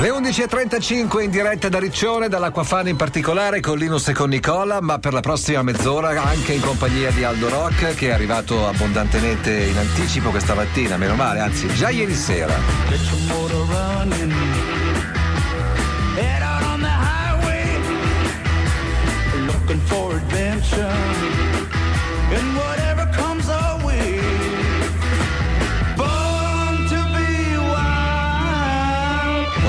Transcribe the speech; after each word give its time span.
Le 0.00 0.10
11.35 0.10 1.22
in 1.22 1.30
diretta 1.30 1.68
da 1.68 1.80
Riccione, 1.80 2.28
dall'Acquafana 2.28 2.88
in 2.88 2.94
particolare, 2.94 3.58
con 3.58 3.76
Linus 3.76 4.06
e 4.06 4.12
con 4.12 4.28
Nicola, 4.28 4.80
ma 4.80 5.00
per 5.00 5.12
la 5.12 5.18
prossima 5.18 5.62
mezz'ora 5.62 6.22
anche 6.22 6.52
in 6.52 6.60
compagnia 6.60 7.10
di 7.10 7.24
Aldo 7.24 7.48
Rock 7.48 7.96
che 7.96 8.08
è 8.08 8.12
arrivato 8.12 8.68
abbondantemente 8.68 9.50
in 9.50 9.76
anticipo 9.76 10.30
questa 10.30 10.54
mattina, 10.54 10.96
meno 10.96 11.16
male, 11.16 11.40
anzi 11.40 11.66
già 11.74 11.88
ieri 11.88 12.14
sera. 12.14 12.54
Get 22.30 22.77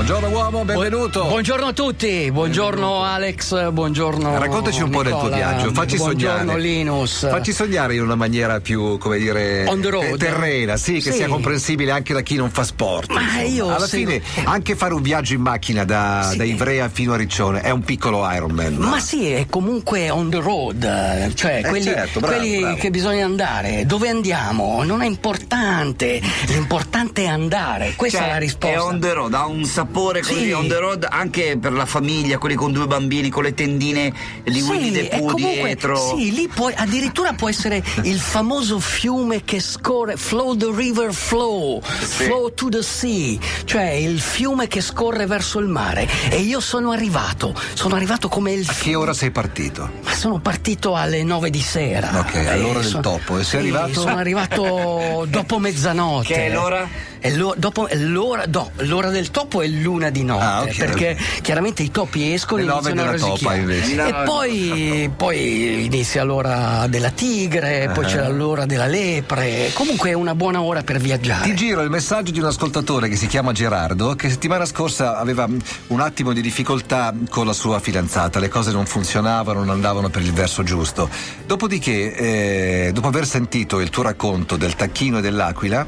Buongiorno 0.02 0.30
uomo, 0.34 0.64
benvenuto. 0.64 1.26
Buongiorno 1.26 1.66
a 1.66 1.72
tutti, 1.74 2.30
buongiorno 2.32 3.02
Alex, 3.02 3.70
buongiorno. 3.70 4.38
Raccontaci 4.38 4.80
un 4.80 4.88
po' 4.88 5.02
del 5.02 5.12
tuo 5.12 5.24
Nicola, 5.24 5.36
viaggio, 5.36 5.72
facci 5.74 5.96
buongiorno 5.96 6.38
sognare. 6.38 6.60
Linus. 6.60 7.28
Facci 7.28 7.52
sognare 7.52 7.94
in 7.96 8.00
una 8.00 8.14
maniera 8.14 8.60
più, 8.60 8.96
come 8.96 9.18
dire, 9.18 9.66
On 9.68 9.78
the 9.82 9.90
road. 9.90 10.04
eh, 10.04 10.16
terrena, 10.16 10.78
sì, 10.78 10.94
che 10.94 11.10
Sì. 11.10 11.18
sia 11.18 11.28
comprensibile 11.28 11.90
anche 11.90 12.14
da 12.14 12.22
chi 12.22 12.36
non 12.36 12.48
fa 12.48 12.64
sport. 12.64 13.12
Ma 13.12 13.20
insomma. 13.20 13.42
io 13.42 13.74
Alla 13.74 13.86
fine, 13.86 14.22
anche 14.44 14.74
fare 14.74 14.94
un 14.94 15.02
viaggio 15.02 15.34
in 15.34 15.42
macchina 15.42 15.84
da, 15.84 16.28
Sì. 16.30 16.38
da 16.38 16.44
Ivrea 16.44 16.88
fino 16.88 17.12
a 17.12 17.16
Riccione 17.18 17.60
è 17.60 17.68
un 17.68 17.82
piccolo 17.82 18.26
Ironman. 18.32 18.76
no? 18.78 18.88
Ma 18.88 19.00
sì, 19.00 19.30
è 19.30 19.44
comunque 19.50 20.08
on 20.08 20.30
the 20.30 20.40
road, 20.40 21.34
cioè 21.34 21.58
Eh, 21.62 21.68
quelli, 21.68 21.84
certo, 21.84 22.20
bravo, 22.20 22.36
quelli 22.38 22.60
bravo. 22.60 22.76
che 22.78 22.90
bisogna 22.90 23.26
andare. 23.26 23.84
Dove 23.84 24.08
andiamo? 24.08 24.82
Non 24.82 25.02
è 25.02 25.06
importante, 25.06 26.22
l'importante 26.46 27.24
è 27.24 27.26
andare. 27.26 27.92
Questa 27.96 28.16
Cioè, 28.20 28.28
è 28.28 28.30
la 28.30 28.38
risposta. 28.38 28.74
È 28.74 28.80
on 28.80 28.98
the 28.98 29.12
road, 29.12 29.34
ha 29.34 29.44
un 29.44 29.62
sapore 29.66 29.88
così 29.92 30.44
Sì. 30.44 30.52
on 30.52 30.68
the 30.68 30.78
road 30.78 31.06
anche 31.08 31.58
per 31.60 31.72
la 31.72 31.86
famiglia, 31.86 32.38
quelli 32.38 32.54
con 32.54 32.72
due 32.72 32.86
bambini, 32.86 33.28
con 33.28 33.42
le 33.42 33.54
tendine 33.54 34.12
di 34.44 34.60
Winnie 34.62 35.08
the 35.08 35.16
Pooh 35.18 35.32
comunque, 35.32 35.62
dietro. 35.64 36.14
Sì, 36.16 36.32
lì 36.32 36.48
puoi, 36.48 36.72
addirittura 36.76 37.32
può 37.32 37.48
essere 37.48 37.82
il 38.04 38.18
famoso 38.18 38.78
fiume 38.80 39.44
che 39.44 39.60
scorre, 39.60 40.16
flow 40.16 40.56
the 40.56 40.70
river 40.72 41.12
flow, 41.12 41.80
flow 41.82 42.52
to 42.54 42.68
the 42.68 42.82
sea, 42.82 43.36
cioè 43.64 43.90
il 43.90 44.20
fiume 44.20 44.68
che 44.68 44.80
scorre 44.80 45.26
verso 45.26 45.58
il 45.58 45.66
mare. 45.66 46.08
E 46.30 46.36
io 46.40 46.60
sono 46.60 46.92
arrivato, 46.92 47.54
sono 47.74 47.94
arrivato 47.96 48.28
come 48.28 48.52
il 48.52 48.66
A 48.68 48.74
che 48.74 48.94
ora 48.94 49.12
sei 49.12 49.30
partito? 49.30 49.90
Ma 50.04 50.14
sono 50.14 50.38
partito 50.40 50.94
alle 50.94 51.22
9 51.22 51.50
di 51.50 51.60
sera. 51.60 52.18
Ok, 52.18 52.34
all'ora 52.46 52.80
del 52.80 52.88
sono- 52.88 53.02
topo. 53.02 53.38
E 53.38 53.44
sei 53.44 53.50
sì, 53.50 53.56
arrivato? 53.56 54.00
Sono 54.00 54.16
arrivato 54.16 55.26
dopo 55.28 55.58
mezzanotte. 55.58 56.32
Che 56.34 56.46
è 56.46 56.52
l'ora? 56.52 56.88
È 57.18 57.30
l'o- 57.30 57.54
dopo- 57.56 57.86
è 57.86 57.96
l'ora, 57.96 58.44
no, 58.50 58.70
l'ora 58.78 59.10
del 59.10 59.30
topo 59.30 59.60
è 59.60 59.68
l'una 59.80 60.10
di 60.10 60.24
notte. 60.24 60.44
Ah, 60.44 60.62
ok, 60.62 60.76
perché 60.76 61.16
chiaramente 61.42 61.82
i 61.82 61.90
topi 61.90 62.32
escono 62.32 62.60
e 62.62 62.64
iniziano 62.64 63.02
a 63.02 63.10
rosicchiare. 63.10 63.64
No, 63.64 63.72
e 64.06 64.10
no, 64.10 64.22
poi, 64.24 65.10
poi 65.16 65.84
inizia 65.84 66.22
l'ora 66.24 66.86
della 66.88 67.10
tigre, 67.10 67.90
poi 67.94 68.04
Ah. 68.04 68.08
c'è 68.08 68.28
l'ora 68.30 68.66
della 68.66 68.86
lepre. 68.86 69.70
Comunque 69.72 70.10
è 70.10 70.12
una 70.12 70.34
buona 70.34 70.60
ora 70.62 70.82
per 70.82 70.98
viaggiare. 70.98 71.44
Ti 71.44 71.54
giro 71.54 71.80
il 71.82 71.90
messaggio 71.90 72.30
di 72.30 72.38
un 72.38 72.46
ascoltatore 72.46 73.08
che 73.08 73.16
si 73.16 73.26
chiama 73.26 73.52
Gerardo, 73.52 74.14
che 74.14 74.28
settimana 74.30 74.64
scorsa 74.64 75.18
aveva 75.18 75.48
un 75.88 76.00
attimo 76.00 76.32
di 76.32 76.40
difficoltà 76.40 77.12
con 77.28 77.46
la 77.46 77.52
sua 77.52 77.78
fidanzata, 77.80 78.38
le 78.38 78.48
cose 78.48 78.72
non 78.72 78.86
funzionavano, 78.86 79.60
non 79.60 79.70
andavano 79.70 80.08
per 80.08 80.22
il 80.22 80.32
verso 80.32 80.62
giusto. 80.62 81.08
Dopodiché, 81.46 82.14
eh, 82.14 82.90
dopo 82.92 83.08
aver 83.08 83.26
sentito 83.26 83.80
il 83.80 83.90
tuo 83.90 84.02
racconto 84.02 84.56
del 84.56 84.74
tacchino 84.76 85.18
e 85.18 85.20
dell'aquila, 85.20 85.86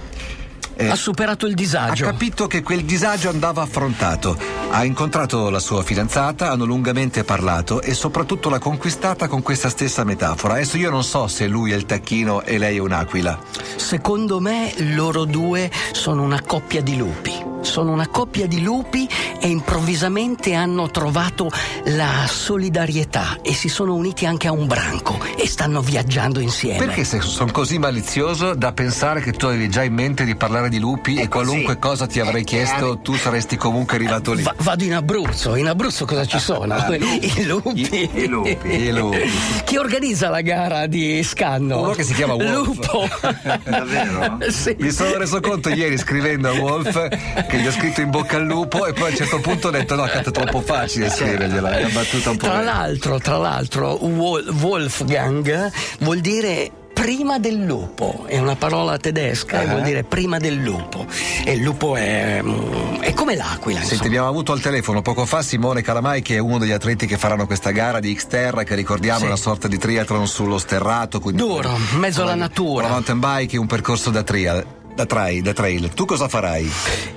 eh, 0.77 0.89
ha 0.89 0.95
superato 0.95 1.47
il 1.47 1.53
ha 1.53 1.56
disagio. 1.56 2.05
capito 2.05 2.47
che 2.47 2.62
quel 2.62 2.84
disagio 2.84 3.28
andava 3.28 3.62
affrontato. 3.62 4.37
Ha 4.70 4.84
incontrato 4.84 5.51
la 5.51 5.59
sua 5.59 5.83
fidanzata, 5.83 6.51
hanno 6.51 6.65
lungamente 6.65 7.25
parlato 7.25 7.81
e 7.83 7.95
soprattutto 7.95 8.48
l'ha 8.48 8.59
conquistata 8.59 9.28
con 9.28 9.43
questa 9.43 9.69
stessa 9.69 10.05
metafora. 10.05 10.55
Adesso 10.55 10.77
io 10.78 10.91
non 10.91 11.05
so 11.05 11.27
se 11.27 11.47
lui 11.47 11.73
è 11.73 11.77
il 11.77 11.87
tacchino 11.87 12.43
e 12.43 12.59
lei 12.59 12.77
è 12.77 12.81
un'aquila. 12.81 13.38
Secondo 13.77 14.41
me 14.41 14.72
loro 14.78 15.25
due 15.25 15.71
sono 15.93 16.22
una 16.22 16.41
coppia 16.43 16.81
di 16.81 16.97
lupi. 16.97 17.52
Sono 17.62 17.93
una 17.93 18.09
coppia 18.09 18.47
di 18.47 18.61
lupi 18.62 19.09
e 19.41 19.49
improvvisamente 19.49 20.53
hanno 20.55 20.91
trovato 20.91 21.49
la 21.84 22.27
solidarietà 22.28 23.39
e 23.43 23.55
si 23.55 23.69
sono 23.69 23.95
uniti 23.95 24.27
anche 24.27 24.49
a 24.49 24.53
un 24.53 24.67
branco 24.67 25.19
e 25.37 25.47
stanno 25.47 25.81
viaggiando 25.81 26.41
insieme. 26.41 26.78
Perché 26.84 27.05
se 27.05 27.21
sono 27.21 27.51
così 27.53 27.78
malizioso 27.78 28.55
da 28.55 28.72
pensare 28.72 29.21
che 29.21 29.33
tu 29.33 29.47
avevi 29.47 29.69
già 29.71 29.83
in 29.84 29.95
mente 29.95 30.25
di 30.25 30.34
parlare 30.34 30.69
di 30.69 30.78
lupi 30.78 31.15
e 31.17 31.28
qualunque 31.28 31.78
cosa 31.78 32.06
ti 32.06 32.21
avrei 32.21 32.45
chiesto 32.45 32.99
tu 32.99 33.15
saresti 33.15 33.56
comunque 33.56 33.97
arrivato 33.97 34.33
lì? 34.33 34.43
Va- 34.43 34.55
vado 34.59 34.84
in 34.84 34.95
Abruzzo, 34.95 35.55
in 35.56 35.69
Abruzzo 35.69 36.05
cosa 36.05 36.25
ci 36.27 36.39
sono? 36.39 36.75
I 36.93 37.45
lupi. 37.45 37.81
I- 37.81 38.11
i 38.15 38.27
lupi, 38.27 38.59
i 38.71 38.91
lupi. 38.93 39.19
Chi 39.65 39.77
organizza 39.77 40.28
la 40.28 40.41
gara 40.41 40.87
di 40.87 41.22
scanno? 41.22 41.81
Uno 41.81 41.93
che 41.93 42.03
si 42.03 42.12
chiama 42.15 42.34
Wolf. 42.34 42.67
Lupo. 42.67 43.09
Davvero? 43.65 44.39
sì. 44.51 44.77
Mi 44.78 44.91
sono 44.91 45.17
reso 45.17 45.41
conto 45.41 45.69
ieri 45.69 45.97
scrivendo 45.97 46.49
a 46.49 46.53
Wolf 46.53 47.09
che 47.53 47.59
gli 47.59 47.67
ho 47.67 47.71
scritto 47.73 48.01
in 48.01 48.09
bocca 48.09 48.37
al 48.39 48.45
lupo 48.45 48.87
e 48.87 48.95
poi 48.95 49.09
a 49.09 49.11
un 49.11 49.17
certo 49.17 49.39
punto 49.41 49.69
ho 49.69 49.71
detto 49.71 49.95
no, 49.95 50.05
cazzo, 50.05 50.31
è 50.31 50.33
troppo 50.33 50.63
facile 50.63 51.11
scrivergliela, 51.11 51.71
è 51.77 51.85
una 51.85 51.93
battuta 51.93 52.31
un 52.31 52.37
po'. 52.39 52.47
Tra 52.47 52.63
l'altro, 52.63 53.19
tra 53.19 53.37
l'altro, 53.37 54.03
Wol- 54.07 54.49
Wolfgang 54.59 55.71
vuol 55.99 56.21
dire 56.21 56.71
prima 56.95 57.39
del 57.39 57.57
lupo, 57.57 58.25
è 58.27 58.39
una 58.39 58.55
parola 58.57 58.97
tedesca 58.97 59.61
e 59.61 59.65
Ah. 59.67 59.69
vuol 59.71 59.83
dire 59.83 60.03
prima 60.05 60.39
del 60.39 60.55
lupo. 60.55 61.05
E 61.45 61.53
il 61.53 61.63
lupo 61.63 61.95
è, 61.97 62.41
mm, 62.43 63.01
è 63.01 63.13
come 63.13 63.35
l'aquila, 63.37 63.79
Senti, 63.81 63.93
insomma. 63.95 64.09
abbiamo 64.09 64.29
avuto 64.29 64.53
al 64.53 64.61
telefono 64.61 65.03
poco 65.03 65.27
fa 65.27 65.43
Simone 65.43 65.83
Calamai 65.83 66.23
che 66.23 66.37
è 66.37 66.39
uno 66.39 66.57
degli 66.59 66.71
atleti 66.73 67.07
che 67.07 67.19
faranno 67.19 67.45
questa 67.47 67.71
gara 67.71 68.01
di 68.01 68.15
Xterra 68.15 68.63
che 68.63 68.75
ricordiamo 68.75 69.19
Sì. 69.19 69.25
è 69.25 69.29
una 69.29 69.37
sorta 69.37 69.69
di 69.69 69.77
triathlon 69.77 70.27
sullo 70.27 70.57
sterrato. 70.59 71.21
quindi- 71.21 71.43
Duro, 71.43 71.77
mezzo 71.97 72.23
alla 72.23 72.34
natura. 72.34 72.84
La 72.84 72.93
mountain 72.93 73.19
bike, 73.19 73.59
un 73.59 73.67
percorso 73.67 74.09
da 74.11 74.23
trial. 74.23 74.65
Da 74.94 75.06
trail, 75.06 75.41
da 75.42 75.53
trail. 75.54 75.88
Tu 75.94 76.04
cosa 76.04 76.28
farai? 76.28 76.70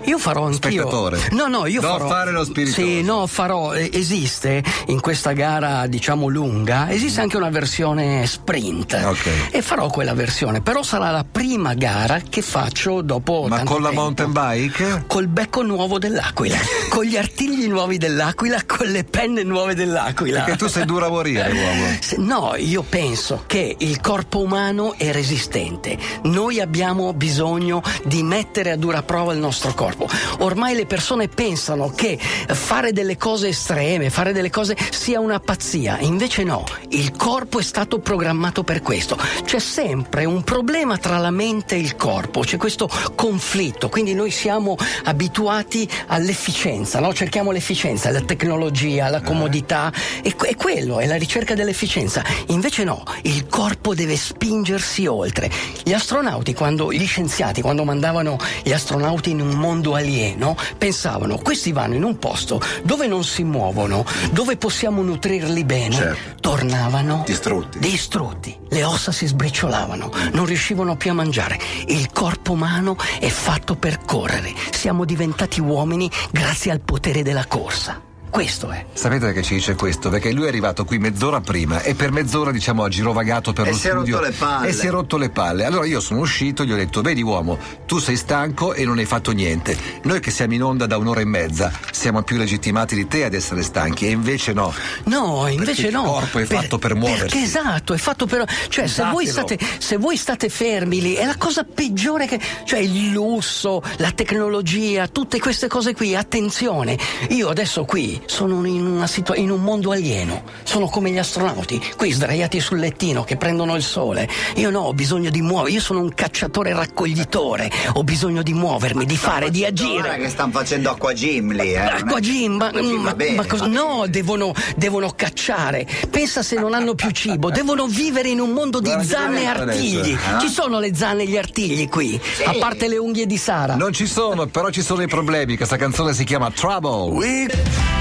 Io 0.06 0.18
farò 0.18 0.46
anch'io. 0.46 0.72
Spettatore. 0.84 1.28
No, 1.32 1.48
no, 1.48 1.66
io 1.66 1.82
Non 1.82 1.92
farò. 1.92 2.08
fare 2.08 2.32
lo 2.32 2.46
spiritoso. 2.46 2.82
Sì, 2.82 3.02
no, 3.02 3.28
farò. 3.28 3.74
Esiste 3.74 4.64
in 4.88 5.02
questa 5.02 5.34
gara, 5.34 5.86
diciamo, 5.88 6.28
lunga, 6.30 6.90
esiste 6.90 7.20
anche 7.20 7.36
una 7.36 7.50
versione 7.50 8.26
sprint. 8.28 8.94
Ok. 9.06 9.30
E 9.52 9.62
farò 9.62 9.90
quella 9.90 10.14
versione. 10.14 10.62
Però 10.62 10.84
sarà 10.84 11.12
la 11.12 11.26
prima 11.30 11.74
gara 11.74 12.22
che 12.28 12.42
faccio 12.42 13.02
dopo. 13.02 13.48
Ma 13.50 13.64
con 13.64 13.82
la 13.82 13.90
tempo. 13.90 14.02
mountain 14.04 14.32
bike? 14.32 15.04
Col 15.08 15.28
becco 15.28 15.62
nuovo 15.62 16.00
dell'aquila, 16.00 16.58
con 16.90 17.04
gli 17.04 17.18
artigli 17.18 17.68
nuovi 17.68 17.98
dell'aquila, 17.98 18.62
con 18.66 18.88
le 18.88 19.04
penne 19.04 19.44
nuove 19.44 19.76
dell'aquila. 19.76 20.44
Perché 20.44 20.58
tu 20.58 20.68
sei 20.68 20.86
duro 20.86 21.08
a 21.08 21.10
morire, 21.10 21.52
uomo. 22.16 22.26
No, 22.26 22.56
io 22.56 22.84
penso 22.88 23.44
che 23.46 23.76
il 23.78 24.00
corpo 24.00 24.40
umano 24.40 24.94
è 24.98 25.12
resistente. 25.12 25.98
Noi 26.24 26.62
abbiamo 26.62 27.12
bisogno 27.14 27.64
di 28.04 28.24
mettere 28.24 28.72
a 28.72 28.76
dura 28.76 29.02
prova 29.02 29.34
il 29.34 29.40
nostro 29.40 29.74
corpo. 29.74 30.08
Ormai 30.40 30.76
le 30.76 30.86
persone 30.86 31.28
pensano 31.28 31.90
che 31.90 32.18
fare 32.18 32.92
delle 32.92 33.18
cose 33.18 33.50
estreme, 33.50 34.10
fare 34.10 34.34
delle 34.34 34.50
cose 34.50 34.78
sia 34.92 35.20
una 35.20 35.40
pazzia. 35.40 36.00
Invece 36.00 36.44
no, 36.44 36.64
il 36.90 37.16
corpo 37.16 37.60
è 37.60 37.64
stato 37.64 38.00
programmato 38.00 38.64
per 38.64 38.82
questo. 38.82 39.18
C'è 39.44 39.60
sempre 39.60 40.26
un 40.26 40.44
problema 40.44 40.98
tra 40.98 41.18
la 41.18 41.32
mente 41.32 41.76
e 41.76 41.80
il 41.80 41.96
corpo, 41.96 42.42
c'è 42.42 42.58
questo 42.58 42.90
conflitto. 43.16 43.90
Quindi 43.90 44.14
noi 44.14 44.32
siamo 44.32 44.76
abituati 45.06 45.90
all'efficienza, 46.08 47.00
no? 47.00 47.14
cerchiamo 47.14 47.52
l'efficienza, 47.52 48.12
la 48.12 48.22
tecnologia, 48.22 49.10
la 49.10 49.22
comodità. 49.22 49.92
E 50.22 50.36
è 50.36 50.56
quello, 50.56 51.00
è 51.00 51.06
la 51.06 51.16
ricerca 51.18 51.56
dell'efficienza. 51.56 52.24
Invece 52.48 52.84
no, 52.84 53.04
il 53.24 53.48
corpo 53.48 53.94
deve 53.96 54.16
spingersi 54.16 55.06
oltre. 55.08 55.50
Gli 55.84 55.94
astronauti, 55.94 56.54
quando, 56.54 56.92
gli 56.92 57.06
scienziati, 57.06 57.55
quando 57.62 57.84
mandavano 57.84 58.38
gli 58.64 58.72
astronauti 58.72 59.32
in 59.32 59.42
un 59.42 59.54
mondo 59.56 59.96
alieno, 59.96 60.56
pensavano, 60.78 61.38
questi 61.38 61.72
vanno 61.72 61.96
in 61.96 62.04
un 62.04 62.18
posto 62.20 62.62
dove 62.84 63.08
non 63.08 63.24
si 63.24 63.44
muovono, 63.44 64.06
dove 64.32 64.58
possiamo 64.58 65.02
nutrirli 65.02 65.64
bene, 65.64 65.96
Certo. 65.96 66.36
tornavano 66.42 67.24
Distrutti. 67.26 67.80
distrutti. 67.80 68.58
Le 68.70 68.84
ossa 68.84 69.12
si 69.12 69.26
sbriciolavano, 69.28 70.12
non 70.34 70.46
riuscivano 70.46 70.96
più 70.96 71.12
a 71.12 71.14
mangiare. 71.14 71.60
Il 71.88 72.10
corpo 72.12 72.54
umano 72.54 72.98
è 73.20 73.30
fatto 73.30 73.76
per 73.76 74.00
correre. 74.06 74.54
Siamo 74.72 75.06
diventati 75.06 75.60
uomini 75.62 76.10
grazie 76.32 76.72
al 76.72 76.80
potere 76.82 77.24
della 77.24 77.46
corsa. 77.46 78.02
Questo 78.36 78.70
è. 78.70 78.86
Sapete 78.92 79.32
che 79.32 79.42
ci 79.42 79.54
dice 79.54 79.76
questo? 79.76 80.10
Perché 80.10 80.34
lui 80.34 80.44
è 80.44 80.48
arrivato 80.50 80.84
qui 80.84 80.98
mezz'ora 80.98 81.40
prima 81.40 81.82
e 81.82 81.96
per 81.96 82.12
mezz'ora 82.12 82.52
diciamo 82.52 82.84
ha 82.84 82.90
girovagato 82.90 83.54
per 83.54 83.68
E 83.68 83.70
lo 83.72 83.76
si 83.78 83.88
è 83.88 83.92
studio 83.92 84.18
rotto 84.18 84.28
le 84.28 84.36
palle. 84.36 84.68
e 84.68 84.74
si 84.74 84.88
è 84.88 84.90
rotto 84.90 85.18
le 85.18 85.30
palle. 85.30 85.64
Allora 85.64 85.86
io 85.86 86.02
sono 86.02 86.20
uscito 86.20 86.64
e 86.64 86.66
gli 86.66 86.74
ho 86.74 86.76
detto 86.76 87.02
vedi 87.02 87.22
uomo 87.22 87.58
tu 87.86 87.98
sei 88.00 88.18
stanco 88.18 88.74
e 88.74 88.84
non 88.84 88.98
hai 88.98 89.06
fatto 89.06 89.32
niente. 89.32 89.78
Noi 90.04 90.20
che 90.20 90.32
siamo 90.32 90.54
in 90.54 90.64
onda 90.64 90.86
da 90.86 90.98
un'ora 90.98 91.22
e 91.22 91.26
mezza 91.26 91.72
siamo 91.92 92.24
più 92.24 92.36
legittimati 92.36 92.94
di 92.94 93.08
te 93.08 93.24
ad 93.24 93.34
essere 93.34 93.62
stanchi 93.64 94.06
e 94.06 94.10
invece 94.10 94.52
no. 94.52 94.74
No, 95.06 95.48
invece 95.48 95.88
il 95.88 95.94
no. 95.94 96.04
corpo 96.04 96.40
è 96.40 96.44
fatto 96.44 96.78
per 96.78 96.94
muoversi. 96.94 97.22
Perché 97.22 97.42
esatto, 97.42 97.94
è 97.94 97.98
fatto 97.98 98.26
per. 98.26 98.44
Cioè, 98.68 98.88
se 98.88 99.06
voi, 99.06 99.26
state, 99.28 99.58
se 99.78 99.96
voi 99.96 100.18
state 100.18 100.50
fermi 100.50 101.00
lì, 101.00 101.14
è 101.14 101.26
la 101.26 101.38
cosa 101.38 101.64
peggiore 101.64 102.28
che. 102.28 102.38
Cioè, 102.66 102.80
il 102.80 103.12
lusso, 103.12 103.82
la 103.98 104.12
tecnologia, 104.12 105.08
tutte 105.08 105.40
queste 105.40 105.68
cose 105.68 105.94
qui, 105.94 106.16
attenzione. 106.16 106.98
Io 107.30 107.48
adesso 107.48 107.86
qui 107.86 108.22
sono 108.26 108.66
in, 108.66 108.86
una 108.86 109.08
situa- 109.08 109.36
in 109.36 109.52
un 109.52 109.62
mondo 109.62 109.92
alieno. 109.92 110.44
Sono 110.64 110.88
come 110.88 111.10
gli 111.12 111.18
astronauti, 111.18 111.82
qui 111.98 112.12
sdraiati 112.12 112.60
sul 112.60 112.80
lettino 112.80 113.24
che 113.24 113.38
prendono 113.38 113.76
il 113.76 113.84
sole. 113.84 114.28
Io 114.56 114.70
no, 114.70 114.80
ho 114.82 114.94
bisogno 114.94 115.30
di 115.30 115.42
muovere. 115.42 115.72
Io 115.74 115.82
sono 115.82 116.00
un 116.00 116.14
cacciatore 116.14 116.74
raccoglitore. 116.74 117.70
Ho 117.94 118.04
bisogno 118.04 118.42
di 118.44 118.54
muovermi, 118.54 119.06
di 119.06 119.18
fare, 119.18 119.50
di 119.52 119.66
agire. 119.66 120.18
che 120.18 120.30
stanno 120.30 120.52
facendo 120.52 120.90
acqua 120.92 121.14
gym 121.14 121.52
lì, 121.54 121.74
eh. 121.74 121.78
Acqua 121.80 122.20
gym, 122.20 122.54
ma, 122.56 122.72
va 122.72 122.82
ma- 122.82 123.14
bene, 123.14 123.36
ma 123.36 123.46
cosa- 123.46 123.68
no, 123.68 124.06
devono, 124.08 124.54
devono 124.76 125.12
cacciare. 125.16 125.88
Pensa 126.10 126.42
se 126.44 126.56
non 126.58 126.74
hanno 126.74 126.96
più 126.96 127.10
cibo, 127.12 127.50
devono 127.50 127.86
vivere 127.88 128.30
in 128.30 128.40
un 128.40 128.52
mondo 128.52 128.80
di 128.80 128.90
Guarda, 128.90 129.04
zanne 129.06 129.42
e 129.44 129.46
adesso, 129.46 129.70
artigli. 129.72 130.12
eh? 130.14 130.40
Ci 130.40 130.50
sono 130.50 130.80
le 130.80 130.96
zanne 130.96 131.24
e 131.24 131.28
gli 131.28 131.38
artigli 131.38 131.88
qui, 131.90 132.20
a 132.46 132.54
parte 132.60 132.88
le 132.88 132.98
unghie 132.98 133.26
di 133.26 133.38
Sara. 133.38 133.76
Non 133.76 133.94
ci 133.94 134.06
sono, 134.08 134.46
però 134.48 134.70
ci 134.70 134.82
sono 134.82 135.02
i 135.02 135.08
problemi. 135.08 135.56
Questa 135.58 135.78
canzone 135.78 136.14
si 136.14 136.24
chiama 136.24 136.50
Trouble. 136.52 137.95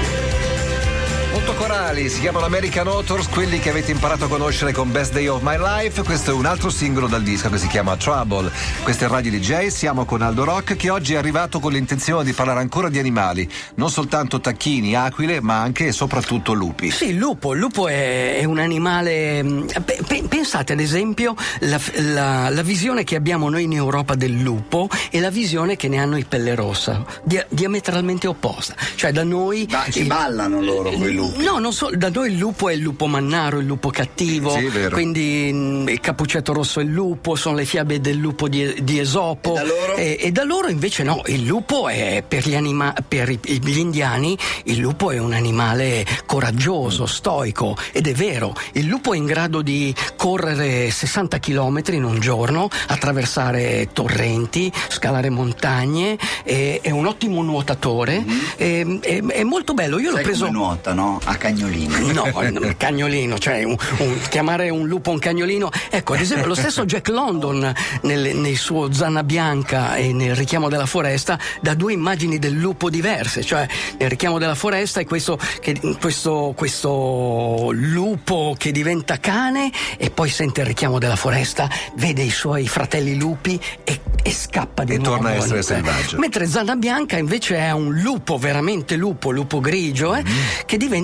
Molto 1.35 1.53
corali, 1.55 2.07
si 2.07 2.21
chiamano 2.21 2.45
American 2.45 2.87
Authors, 2.87 3.27
quelli 3.27 3.59
che 3.59 3.69
avete 3.69 3.91
imparato 3.91 4.23
a 4.23 4.27
conoscere 4.29 4.71
con 4.71 4.89
Best 4.89 5.11
Day 5.11 5.27
of 5.27 5.41
My 5.41 5.57
Life. 5.57 6.01
Questo 6.03 6.31
è 6.31 6.33
un 6.33 6.45
altro 6.45 6.69
singolo 6.69 7.07
dal 7.07 7.23
disco 7.23 7.49
che 7.49 7.57
si 7.57 7.67
chiama 7.67 7.97
Trouble. 7.97 8.49
Questo 8.83 9.03
è 9.03 9.07
Radio 9.09 9.31
DJ, 9.31 9.67
siamo 9.67 10.05
con 10.05 10.21
Aldo 10.21 10.45
Rock 10.45 10.77
che 10.77 10.89
oggi 10.89 11.13
è 11.13 11.17
arrivato 11.17 11.59
con 11.59 11.73
l'intenzione 11.73 12.23
di 12.23 12.31
parlare 12.31 12.61
ancora 12.61 12.87
di 12.87 12.99
animali, 12.99 13.47
non 13.75 13.89
soltanto 13.91 14.39
tacchini, 14.39 14.95
aquile, 14.95 15.41
ma 15.41 15.59
anche 15.59 15.87
e 15.87 15.91
soprattutto 15.91 16.53
lupi. 16.53 16.89
Sì, 16.89 17.09
il 17.09 17.17
lupo, 17.17 17.51
il 17.53 17.59
lupo 17.59 17.89
è, 17.89 18.37
è 18.39 18.45
un 18.45 18.57
animale. 18.59 19.43
mh, 19.43 19.65
pe- 19.83 19.99
pe- 20.07 20.23
pensate 20.29 20.71
ad 20.71 20.79
esempio 20.79 21.35
la, 21.59 21.79
la- 22.13 22.49
la 22.49 22.63
visione 22.63 23.03
che 23.03 23.17
abbiamo 23.17 23.49
noi 23.49 23.63
in 23.63 23.73
Europa 23.73 24.15
del 24.15 24.39
lupo 24.39 24.87
e 25.11 25.19
la 25.19 25.29
visione 25.31 25.75
che 25.75 25.89
ne 25.89 25.97
hanno 25.97 26.15
i 26.15 26.23
pelle 26.23 26.55
rossa, 26.55 27.03
dia- 27.23 27.45
diametralmente 27.49 28.25
opposta. 28.25 28.73
Cioè 28.95 29.11
da 29.11 29.25
noi. 29.25 29.67
Ma 29.69 29.83
ci 29.91 29.99
il- 29.99 30.07
ballano 30.07 30.61
loro 30.61 30.91
quei 30.91 31.11
lupi. 31.13 31.23
No, 31.37 31.59
non 31.59 31.73
so, 31.73 31.89
da 31.93 32.09
noi 32.09 32.31
il 32.31 32.37
lupo 32.37 32.69
è 32.69 32.73
il 32.73 32.79
lupo 32.81 33.07
mannaro, 33.07 33.59
il 33.59 33.65
lupo 33.65 33.89
cattivo, 33.89 34.51
Sì, 34.51 34.65
vero. 34.67 34.95
quindi 34.95 35.51
mh, 35.51 35.89
il 35.89 35.99
cappuccetto 35.99 36.53
rosso 36.53 36.79
è 36.79 36.83
il 36.83 36.89
lupo, 36.89 37.35
sono 37.35 37.55
le 37.55 37.65
fiabe 37.65 37.99
del 38.01 38.17
lupo 38.17 38.47
di, 38.47 38.75
di 38.83 38.99
Esopo. 38.99 39.53
E 39.53 39.55
da 39.55 39.63
loro? 39.63 39.95
E, 39.95 40.17
e 40.19 40.31
da 40.31 40.43
loro 40.43 40.67
invece 40.69 41.03
no, 41.03 41.21
il 41.27 41.43
lupo 41.45 41.87
è 41.87 42.23
per 42.27 42.47
gli, 42.47 42.55
anima- 42.55 42.93
per 43.07 43.29
i- 43.29 43.39
gli 43.43 43.77
indiani, 43.77 44.37
il 44.65 44.77
lupo 44.77 45.11
è 45.11 45.17
un 45.19 45.33
animale 45.33 46.05
coraggioso, 46.25 47.05
stoico 47.05 47.75
ed 47.91 48.07
è 48.07 48.13
vero, 48.13 48.53
il 48.73 48.85
lupo 48.85 49.13
è 49.13 49.17
in 49.17 49.25
grado 49.25 49.61
di 49.61 49.93
correre 50.15 50.89
60 50.91 51.39
km 51.39 51.81
in 51.91 52.03
un 52.03 52.19
giorno, 52.19 52.67
attraversare 52.87 53.89
torrenti, 53.93 54.71
scalare 54.89 55.29
montagne, 55.29 56.17
è, 56.43 56.79
è 56.81 56.89
un 56.91 57.05
ottimo 57.05 57.41
nuotatore, 57.41 58.23
è, 58.55 58.85
è- 59.01 59.23
è 59.23 59.43
molto 59.43 59.73
bello. 59.73 59.97
Io 59.99 60.09
l'ho 60.11 60.13
Mm-hmm. 60.15 60.23
Sai 60.23 60.23
preso... 60.23 60.45
come 60.45 60.57
nuota, 60.57 60.93
no? 60.93 61.14
A 61.23 61.35
cagnolino. 61.35 62.11
No, 62.11 62.31
cagnolino, 62.77 63.37
cioè 63.37 63.63
un- 63.63 63.77
un- 63.99 64.19
chiamare 64.29 64.69
un 64.69 64.87
lupo 64.87 65.11
un 65.11 65.19
cagnolino. 65.19 65.69
Ecco, 65.89 66.13
ad 66.13 66.19
esempio, 66.19 66.47
lo 66.47 66.55
stesso 66.55 66.85
Jack 66.85 67.07
London 67.09 67.73
nel, 68.01 68.35
nel 68.35 68.55
suo 68.57 68.91
Zanna 68.91 69.23
Bianca 69.23 69.95
e 69.95 70.13
nel 70.13 70.35
richiamo 70.35 70.69
della 70.69 70.85
foresta 70.85 71.37
dà 71.61 71.73
due 71.73 71.93
immagini 71.93 72.39
del 72.39 72.53
lupo 72.53 72.89
diverse, 72.89 73.43
cioè 73.43 73.65
nel 73.97 74.09
richiamo 74.09 74.37
della 74.39 74.55
foresta 74.55 74.99
è 74.99 75.05
questo, 75.05 75.37
che- 75.61 75.79
questo, 75.99 76.53
questo 76.55 77.69
lupo 77.73 78.55
che 78.57 78.71
diventa 78.71 79.19
cane 79.19 79.71
e 79.97 80.09
poi 80.09 80.29
sente 80.29 80.61
il 80.61 80.67
richiamo 80.67 80.99
della 80.99 81.15
foresta, 81.15 81.69
vede 81.95 82.21
i 82.23 82.29
suoi 82.29 82.67
fratelli 82.67 83.17
lupi 83.17 83.59
e, 83.83 83.99
e 84.21 84.31
scappa 84.31 84.83
di 84.83 84.93
E 84.93 84.97
nuovo. 84.97 85.15
torna 85.15 85.29
a 85.29 85.33
essere 85.33 85.61
selvaggio. 85.61 86.17
Mentre 86.17 86.47
Zanna 86.47 86.75
Bianca 86.75 87.17
invece 87.17 87.57
è 87.57 87.71
un 87.71 87.93
lupo, 87.95 88.37
veramente 88.37 88.95
lupo, 88.95 89.31
lupo 89.31 89.59
grigio, 89.59 90.13
eh, 90.15 90.23
che 90.65 90.77
diventa 90.77 91.03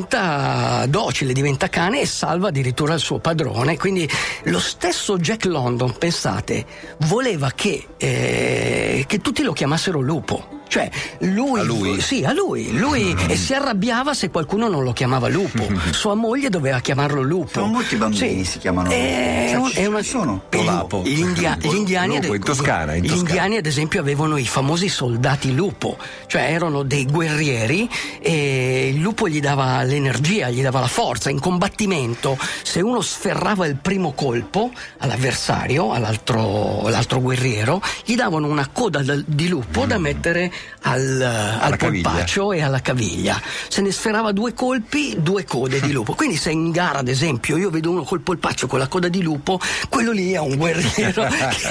docile, 0.87 1.33
diventa 1.33 1.69
cane 1.69 2.01
e 2.01 2.05
salva 2.05 2.49
addirittura 2.49 2.93
il 2.93 2.99
suo 2.99 3.19
padrone. 3.19 3.77
Quindi 3.77 4.09
lo 4.45 4.59
stesso 4.59 5.17
Jack 5.17 5.45
London, 5.45 5.97
pensate, 5.97 6.65
voleva 6.99 7.51
che, 7.51 7.87
eh, 7.97 9.05
che 9.07 9.19
tutti 9.19 9.43
lo 9.43 9.53
chiamassero 9.53 9.99
lupo. 9.99 10.60
Cioè, 10.71 10.89
lui, 11.19 11.59
A 11.59 11.63
lui? 11.63 11.99
Sì, 11.99 12.23
a 12.23 12.31
lui. 12.31 12.71
Lui 12.77 13.13
e 13.27 13.35
si 13.35 13.53
arrabbiava 13.53 14.13
se 14.13 14.29
qualcuno 14.29 14.69
non 14.69 14.83
lo 14.85 14.93
chiamava 14.93 15.27
lupo. 15.27 15.67
Sua 15.91 16.15
moglie 16.15 16.47
doveva 16.49 16.79
chiamarlo 16.79 17.21
lupo. 17.21 17.49
Sono 17.59 17.65
molti 17.67 17.97
bambini 17.97 18.45
Sì. 18.45 18.51
si 18.51 18.59
chiamano 18.59 18.89
È, 18.89 19.51
lupo. 19.53 19.69
Cioè, 19.69 19.81
è 19.81 19.85
una 19.87 20.01
ci 20.01 20.09
sono? 20.09 20.43
e 20.49 20.57
gli- 20.61 20.63
Lapo. 20.65 21.01
Gli, 21.03 21.19
india- 21.19 21.57
gli 21.59 21.75
indiani 21.75 22.15
Lupo, 22.15 22.27
ad- 22.27 22.33
in 22.35 22.43
Toscana, 22.43 22.93
in 22.93 23.03
gli 23.03 23.11
indiani 23.13 23.57
ad 23.57 23.65
esempio 23.65 23.99
avevano 23.99 24.37
i 24.37 24.45
famosi 24.47 24.87
soldati 24.87 25.53
lupo, 25.53 25.97
cioè 26.27 26.43
erano 26.43 26.83
dei 26.83 27.05
guerrieri 27.05 27.89
e 28.21 28.91
il 28.93 29.01
lupo 29.01 29.27
gli 29.27 29.41
dava 29.41 29.83
l'energia, 29.83 30.49
gli 30.49 30.61
dava 30.61 30.79
la 30.79 30.87
forza. 30.87 31.29
In 31.29 31.41
combattimento, 31.41 32.37
se 32.63 32.79
uno 32.79 33.01
sferrava 33.01 33.65
il 33.65 33.75
primo 33.75 34.13
colpo 34.13 34.71
all'avversario, 34.99 35.91
all'altro, 35.91 36.83
all'altro 36.85 37.19
guerriero, 37.19 37.81
gli 38.05 38.15
davano 38.15 38.47
una 38.47 38.69
coda 38.71 39.01
di 39.25 39.47
lupo 39.49 39.85
da 39.85 39.97
mettere 39.97 40.49
al, 40.83 41.21
al 41.61 41.77
caviglia. 41.77 42.09
polpaccio 42.09 42.51
e 42.53 42.61
alla 42.61 42.81
caviglia. 42.81 43.39
Se 43.67 43.81
ne 43.81 43.91
sferrava 43.91 44.31
due 44.31 44.53
colpi, 44.53 45.15
due 45.19 45.43
code 45.45 45.79
di 45.79 45.91
lupo. 45.91 46.13
Quindi 46.15 46.35
se 46.37 46.49
in 46.51 46.71
gara, 46.71 46.99
ad 46.99 47.07
esempio, 47.07 47.57
io 47.57 47.69
vedo 47.69 47.91
uno 47.91 48.03
col 48.03 48.21
polpaccio 48.21 48.67
con 48.67 48.79
la 48.79 48.87
coda 48.87 49.07
di 49.07 49.21
lupo, 49.21 49.59
quello 49.89 50.11
lì 50.11 50.31
è 50.33 50.39
un 50.39 50.55
guerriero 50.55 51.23
che 51.29 51.43
ha, 51.43 51.49
che 51.49 51.67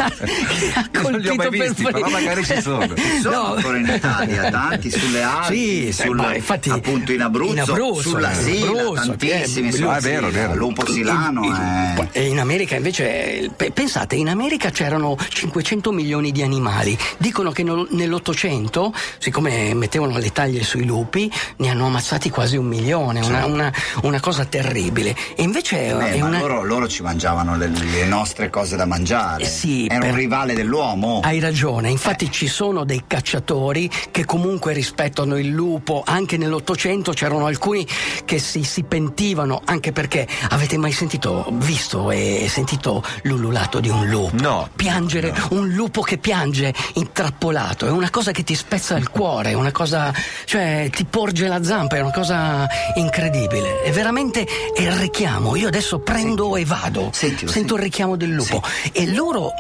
ha 0.75 0.89
Non 1.11 1.21
li 1.21 1.29
ho 1.29 1.35
colpito 1.35 1.35
mai 1.37 1.49
per 1.51 1.69
visti, 1.69 1.83
però 1.83 2.09
magari 2.09 2.45
ci 2.45 2.61
sono. 2.61 2.89
Ci 2.95 3.21
sono 3.21 3.37
No. 3.41 3.55
ancora 3.55 3.77
in 3.79 3.87
Italia, 3.89 4.51
tanti 4.51 4.91
sulle 4.91 5.23
Alpi, 5.23 5.93
Sì, 5.93 5.93
sul- 5.93 6.17
ma 6.17 6.35
infatti 6.35 6.71
appunto 6.71 7.13
in 7.13 7.21
Abruzzo, 7.23 7.53
in 7.53 7.61
Abruzzo, 7.61 8.01
sulla 8.11 8.31
in 8.33 8.41
Sila, 8.43 8.67
Abruzzo, 8.81 8.93
tantissimi. 9.07 9.69
è- 9.69 9.73
sulla 9.73 9.93
Ah, 9.93 9.97
è 9.97 10.01
vero, 10.01 10.29
è 10.29 10.31
vero. 10.31 10.55
Lupo 10.55 10.87
silano 10.91 11.43
In- 11.45 11.55
è... 12.13 12.19
E 12.19 12.27
in 12.27 12.39
America 12.39 12.77
invece, 12.77 13.51
pe- 13.57 13.71
pensate, 13.73 14.15
in 14.17 14.29
America 14.29 14.71
c'erano 14.71 15.17
500 15.29 15.91
milioni 15.93 16.31
di 16.33 16.43
animali. 16.43 16.97
Dicono 17.19 17.51
che 17.51 17.63
nel- 17.63 17.87
nell'Ottocento, 18.81 18.93
siccome 19.19 19.75
mettevano 19.75 20.17
le 20.19 20.33
taglie 20.33 20.63
sui 20.65 20.85
lupi, 20.85 21.31
ne 21.57 21.69
hanno 21.69 21.87
ammazzati 21.87 22.31
quasi 22.31 22.57
un 22.57 22.67
milione, 22.67 23.21
una, 23.21 23.45
una- 23.45 23.73
una 24.03 24.21
cosa 24.21 24.45
terribile. 24.45 25.15
E 25.37 25.43
invece 25.43 25.87
è, 25.89 25.95
Eh, 25.95 26.13
è 26.15 26.19
ma 26.19 26.27
una... 26.27 26.39
loro, 26.39 26.65
loro 26.65 26.89
ci 26.89 27.03
mangiavano 27.03 27.57
le, 27.57 27.69
le 27.69 28.05
nostre 28.07 28.49
cose 28.51 28.77
da 28.77 28.87
mangiare. 28.87 29.43
Eh 29.45 29.47
sì, 29.47 29.87
Era 29.87 29.97
un 29.97 30.11
per- 30.11 30.15
rivale 30.15 30.55
dell'uomo. 30.55 31.21
Hai 31.23 31.39
ragione, 31.41 31.91
infatti 31.91 32.31
ci 32.31 32.49
sono 32.49 32.85
dei 32.85 33.05
cacciatori 33.07 33.91
che 34.11 34.25
comunque 34.25 34.73
rispettano 34.73 35.37
il 35.37 35.49
lupo, 35.49 36.03
anche 36.07 36.37
nell'Ottocento 36.37 37.13
c'erano 37.13 37.47
alcuni 37.47 37.87
che 38.25 38.39
si, 38.39 38.63
si 38.65 38.83
pentivano, 38.85 39.61
anche 39.65 39.93
perché 39.93 40.27
avete 40.51 40.77
mai 40.79 40.93
sentito, 40.93 41.47
visto 41.53 42.11
e 42.11 42.47
sentito 42.49 43.03
l'ululato 43.23 43.81
di 43.81 43.89
un 43.89 44.07
lupo? 44.09 44.29
No. 44.41 44.69
Piangere, 44.75 45.35
un 45.51 45.69
lupo 45.69 46.01
che 46.03 46.19
piange 46.19 46.73
intrappolato, 46.95 47.87
è 47.87 47.91
una 47.91 48.11
cosa 48.11 48.31
che 48.33 48.43
ti 48.45 48.55
spezza 48.71 48.97
il 48.97 49.11
cuore, 49.11 49.51
è 49.51 49.55
una 49.55 49.73
cosa, 49.73 50.13
cioè 50.45 50.89
ti 50.95 51.05
porge 51.05 51.49
la 51.49 51.61
zampa, 51.65 51.97
è 51.97 52.01
una 52.01 52.13
cosa 52.13 52.69
incredibile, 52.95 53.83
è 53.83 53.91
veramente 53.91 54.47
è 54.73 54.83
il 54.83 54.93
richiamo, 54.93 55.57
io 55.57 55.67
adesso 55.67 55.99
prendo 55.99 56.55
e 56.55 56.65
vado, 56.65 57.11
Sentilo, 57.13 57.51
sento 57.51 57.75
il 57.75 57.83
richiamo 57.83 58.15
del 58.15 58.31
lupo 58.31 58.63
e 58.93 59.13
loro, 59.13 59.51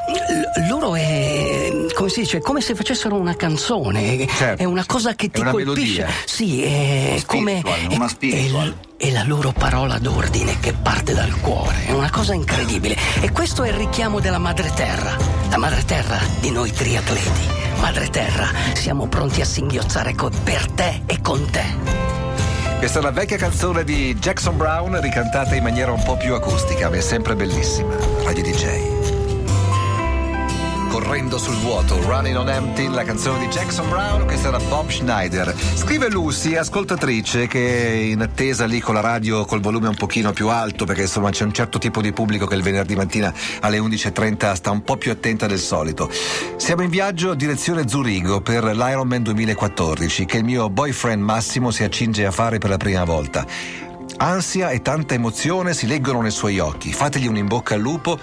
loro 0.69 0.95
è, 0.95 1.87
come 1.93 2.09
si 2.09 2.21
dice, 2.21 2.38
come 2.38 2.61
se 2.61 2.76
facessero 2.76 3.17
una 3.17 3.35
canzone, 3.35 4.29
Certo. 4.29 4.62
è 4.62 4.64
una 4.64 4.85
cosa 4.87 5.17
che 5.17 5.26
È 5.26 5.31
ti 5.31 5.43
colpisce. 5.43 6.02
melodia. 6.02 6.09
Sì, 6.25 6.62
è 6.62 7.21
come 7.26 7.62
una 7.90 8.07
è- 8.07 8.09
spiritual. 8.09 8.69
è 8.69 8.88
è 9.00 9.11
la 9.12 9.25
loro 9.25 9.50
parola 9.52 9.99
d'ordine 9.99 10.59
che 10.61 10.75
parte 10.75 11.14
dal 11.14 11.40
cuore, 11.40 11.87
è 11.87 11.93
una 11.93 12.11
cosa 12.11 12.35
incredibile. 12.35 12.95
E 13.23 13.33
questo 13.33 13.62
è 13.64 13.69
il 13.71 13.75
richiamo 13.75 14.21
della 14.21 14.37
madre 14.37 14.71
terra, 14.75 15.17
la 15.50 15.59
madre 15.59 15.85
terra 15.85 16.19
di 16.40 16.50
noi 16.50 16.71
triatleti. 16.71 17.59
Madre 17.80 18.09
terra, 18.09 18.47
siamo 18.75 19.09
pronti 19.09 19.40
a 19.40 19.45
singhiozzare 19.45 20.14
co- 20.14 20.30
per 20.45 20.71
te 20.71 21.02
e 21.07 21.21
con 21.21 21.45
te. 21.50 21.64
Questa 22.78 22.99
è 22.99 23.02
una 23.02 23.11
vecchia 23.11 23.37
canzone 23.37 23.85
di 23.85 24.14
Jackson 24.14 24.57
Brown 24.57 25.00
ricantata 25.00 25.54
in 25.54 25.62
maniera 25.62 25.92
un 25.92 26.02
po' 26.02 26.16
più 26.16 26.35
acustica, 26.35 26.88
ma 26.88 26.97
è 26.97 27.00
sempre 27.00 27.35
bellissima. 27.35 27.95
Radio 28.23 28.42
DJ. 28.42 29.00
Correndo 31.00 31.38
sul 31.38 31.54
vuoto. 31.57 31.99
Running 32.02 32.37
on 32.37 32.49
Empty, 32.50 32.88
la 32.88 33.04
canzone 33.04 33.38
di 33.38 33.47
Jackson 33.47 33.88
Brown, 33.88 34.26
questa 34.26 34.49
era 34.49 34.59
Bob 34.59 34.90
Schneider. 34.90 35.54
Scrive 35.75 36.11
Lucy, 36.11 36.57
ascoltatrice, 36.57 37.47
che 37.47 38.11
in 38.12 38.21
attesa 38.21 38.66
lì 38.66 38.80
con 38.80 38.95
la 38.95 39.00
radio 39.00 39.47
col 39.47 39.61
volume 39.61 39.88
un 39.88 39.95
pochino 39.95 40.33
più 40.33 40.49
alto, 40.49 40.85
perché 40.85 41.02
insomma 41.02 41.30
c'è 41.30 41.45
un 41.45 41.54
certo 41.54 41.78
tipo 41.78 42.02
di 42.02 42.12
pubblico 42.12 42.45
che 42.45 42.54
il 42.54 42.62
venerdì 42.62 42.97
mattina 42.97 43.33
alle 43.61 43.78
11.30 43.78 44.52
sta 44.52 44.71
un 44.71 44.83
po' 44.83 44.99
più 44.99 45.11
attenta 45.11 45.47
del 45.47 45.59
solito. 45.59 46.11
Siamo 46.57 46.83
in 46.83 46.90
viaggio 46.90 47.33
direzione 47.33 47.88
Zurigo 47.88 48.42
per 48.42 48.64
l'Ironman 48.64 49.23
2014, 49.23 50.26
che 50.26 50.37
il 50.37 50.45
mio 50.45 50.69
boyfriend 50.69 51.23
Massimo 51.23 51.71
si 51.71 51.83
accinge 51.83 52.26
a 52.26 52.30
fare 52.30 52.59
per 52.59 52.69
la 52.69 52.76
prima 52.76 53.04
volta. 53.04 53.47
Ansia 54.23 54.69
e 54.69 54.83
tanta 54.83 55.14
emozione 55.14 55.73
si 55.73 55.87
leggono 55.87 56.21
nei 56.21 56.30
suoi 56.30 56.59
occhi. 56.59 56.92
Fategli 56.92 57.26
un 57.26 57.38
in 57.38 57.47
bocca 57.47 57.75
al 57.75 57.80
lupo 57.80 58.19